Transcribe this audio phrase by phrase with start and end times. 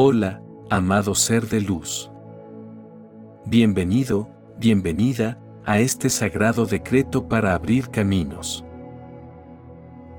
[0.00, 2.08] Hola, amado ser de luz.
[3.46, 8.64] Bienvenido, bienvenida a este sagrado decreto para abrir caminos.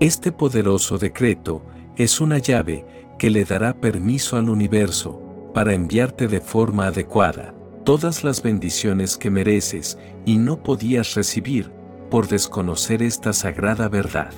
[0.01, 1.61] Este poderoso decreto
[1.95, 2.85] es una llave
[3.17, 5.21] que le dará permiso al universo
[5.53, 7.55] para enviarte de forma adecuada
[7.85, 11.71] todas las bendiciones que mereces y no podías recibir
[12.11, 14.33] por desconocer esta sagrada verdad.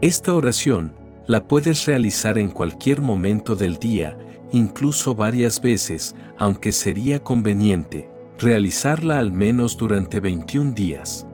[0.00, 0.94] Esta oración
[1.28, 4.18] la puedes realizar en cualquier momento del día,
[4.50, 11.26] incluso varias veces, aunque sería conveniente realizarla al menos durante 21 días.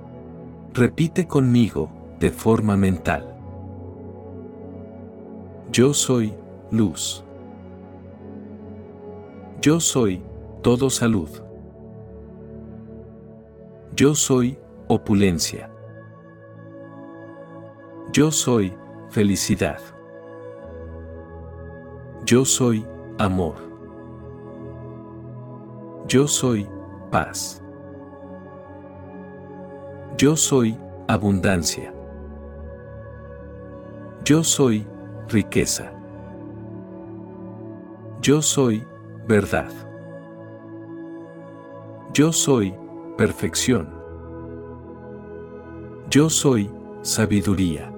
[0.73, 3.37] Repite conmigo, de forma mental.
[5.70, 6.34] Yo soy
[6.73, 7.25] luz.
[9.61, 10.23] Yo soy
[10.62, 11.29] todo salud.
[13.95, 14.59] Yo soy
[14.89, 15.70] opulencia.
[18.12, 18.75] Yo soy
[19.15, 19.79] felicidad.
[22.27, 22.85] Yo soy
[23.19, 23.55] amor.
[26.09, 26.69] Yo soy
[27.12, 27.62] paz.
[30.19, 31.95] Yo soy abundancia.
[34.25, 34.84] Yo soy
[35.28, 35.93] riqueza.
[38.21, 38.84] Yo soy
[39.28, 39.71] verdad.
[42.12, 42.75] Yo soy
[43.17, 43.95] perfección.
[46.11, 46.69] Yo soy
[47.03, 47.94] sabiduría.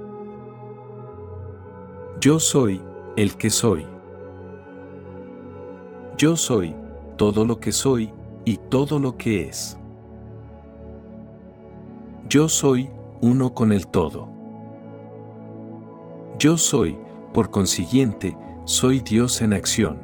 [2.20, 2.80] Yo soy
[3.16, 3.86] el que soy.
[6.16, 6.74] Yo soy
[7.16, 8.10] todo lo que soy
[8.46, 9.76] y todo lo que es.
[12.28, 12.88] Yo soy
[13.20, 14.28] uno con el todo.
[16.38, 16.98] Yo soy,
[17.34, 19.98] por consiguiente, soy Dios en acción.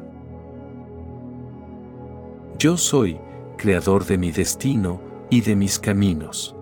[2.58, 3.18] Yo soy,
[3.56, 6.54] creador de mi destino y de mis caminos.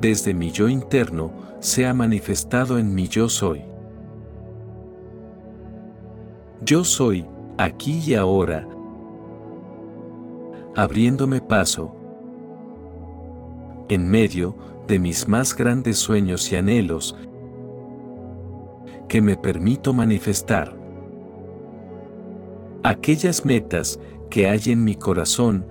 [0.00, 3.62] Desde mi yo interno, se ha manifestado en mi yo soy.
[6.62, 7.26] Yo soy,
[7.58, 8.66] aquí y ahora,
[10.74, 11.94] abriéndome paso,
[13.88, 14.56] en medio
[14.86, 17.16] de mis más grandes sueños y anhelos,
[19.08, 20.76] que me permito manifestar.
[22.82, 24.00] Aquellas metas
[24.30, 25.66] que hay en mi corazón,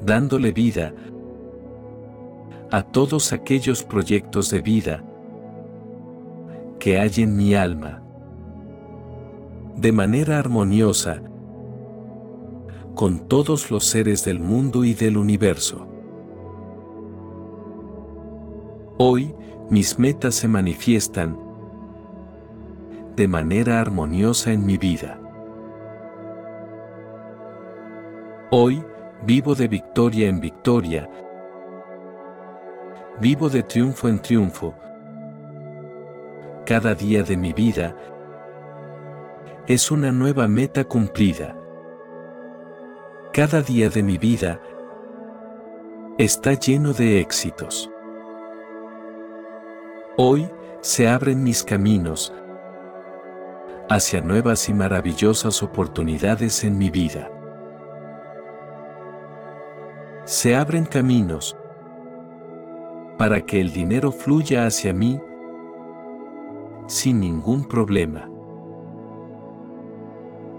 [0.00, 0.94] dándole vida
[2.72, 5.04] a todos aquellos proyectos de vida
[6.78, 8.02] que hay en mi alma.
[9.76, 11.22] De manera armoniosa,
[12.94, 15.86] con todos los seres del mundo y del universo.
[18.98, 19.34] Hoy,
[19.70, 21.38] mis metas se manifiestan
[23.16, 25.18] de manera armoniosa en mi vida.
[28.50, 28.84] Hoy,
[29.24, 31.08] vivo de victoria en victoria,
[33.20, 34.74] Vivo de triunfo en triunfo.
[36.64, 37.94] Cada día de mi vida
[39.66, 41.54] es una nueva meta cumplida.
[43.34, 44.58] Cada día de mi vida
[46.16, 47.90] está lleno de éxitos.
[50.16, 50.50] Hoy
[50.80, 52.32] se abren mis caminos
[53.90, 57.30] hacia nuevas y maravillosas oportunidades en mi vida.
[60.24, 61.54] Se abren caminos
[63.20, 65.20] para que el dinero fluya hacia mí
[66.86, 68.30] sin ningún problema.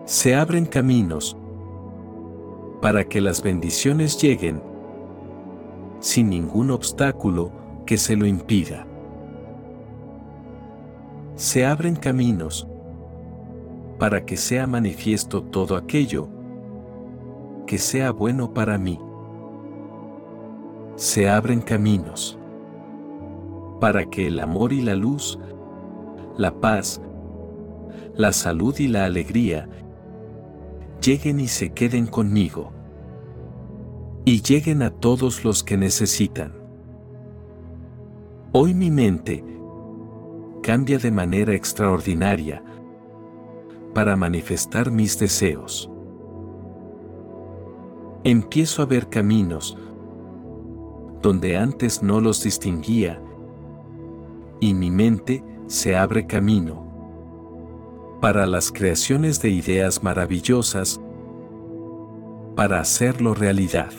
[0.06, 1.36] Se abren caminos
[2.80, 4.62] para que las bendiciones lleguen
[6.02, 7.52] sin ningún obstáculo
[7.88, 8.86] que se lo impida.
[11.34, 12.68] Se abren caminos
[13.98, 16.30] para que sea manifiesto todo aquello
[17.66, 19.00] que sea bueno para mí.
[20.96, 22.38] Se abren caminos
[23.82, 25.40] para que el amor y la luz,
[26.38, 27.02] la paz,
[28.16, 29.68] la salud y la alegría
[31.02, 32.72] lleguen y se queden conmigo.
[34.24, 36.54] Y lleguen a todos los que necesitan.
[38.52, 39.44] Hoy mi mente
[40.62, 42.64] cambia de manera extraordinaria
[43.96, 45.90] para manifestar mis deseos.
[48.24, 49.76] Empiezo a ver caminos
[51.24, 53.20] donde antes no los distinguía
[54.62, 56.86] y mi mente se abre camino
[58.22, 61.02] para las creaciones de ideas maravillosas,
[62.56, 63.92] para hacerlo realidad.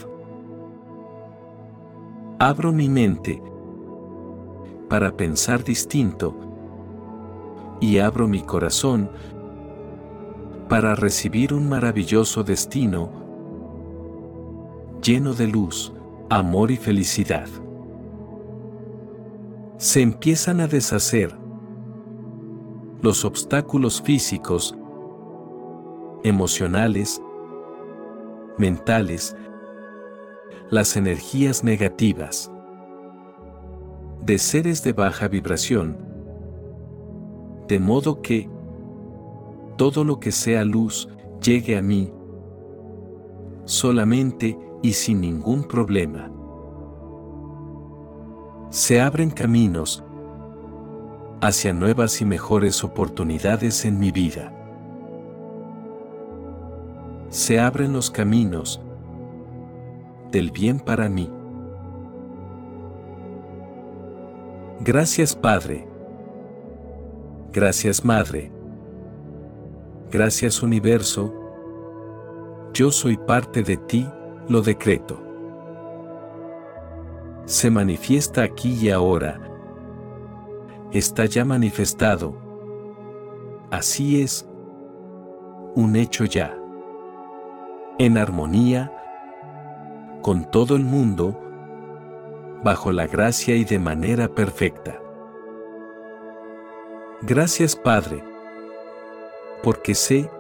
[2.38, 3.42] Abro mi mente
[4.88, 6.36] para pensar distinto
[7.80, 9.10] y abro mi corazón
[10.68, 13.10] para recibir un maravilloso destino
[15.02, 15.92] lleno de luz,
[16.30, 17.48] amor y felicidad
[19.82, 21.36] se empiezan a deshacer
[23.00, 24.78] los obstáculos físicos,
[26.22, 27.20] emocionales,
[28.58, 29.36] mentales,
[30.70, 32.48] las energías negativas
[34.20, 35.98] de seres de baja vibración,
[37.66, 38.48] de modo que
[39.78, 41.08] todo lo que sea luz
[41.42, 42.12] llegue a mí
[43.64, 46.30] solamente y sin ningún problema.
[48.72, 50.02] Se abren caminos
[51.42, 54.50] hacia nuevas y mejores oportunidades en mi vida.
[57.28, 58.80] Se abren los caminos
[60.30, 61.30] del bien para mí.
[64.80, 65.86] Gracias Padre.
[67.52, 68.50] Gracias Madre.
[70.10, 71.30] Gracias Universo.
[72.72, 74.08] Yo soy parte de ti,
[74.48, 75.31] lo decreto.
[77.44, 79.40] Se manifiesta aquí y ahora
[80.92, 82.36] está ya manifestado.
[83.70, 84.48] Así es,
[85.74, 86.56] un hecho ya.
[87.98, 88.92] En armonía
[90.22, 91.38] con todo el mundo,
[92.62, 95.00] bajo la gracia y de manera perfecta.
[97.22, 98.22] Gracias Padre,
[99.62, 100.30] porque sé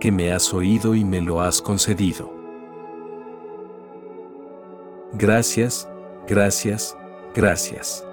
[0.00, 2.41] que me has oído y me lo has concedido.
[5.14, 5.86] Gracias,
[6.26, 6.96] gracias,
[7.34, 8.04] gracias.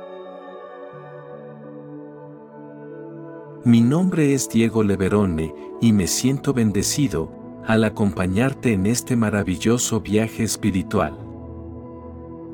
[3.63, 7.31] Mi nombre es Diego Leverone y me siento bendecido
[7.65, 11.17] al acompañarte en este maravilloso viaje espiritual.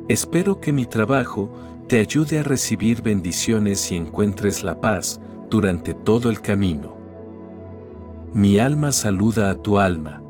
[0.10, 1.50] Espero que mi trabajo
[1.88, 5.20] te ayude a recibir bendiciones y encuentres la paz
[5.50, 6.96] durante todo el camino.
[8.34, 10.25] Mi alma saluda a tu alma.